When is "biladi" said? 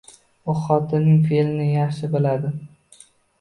2.17-2.53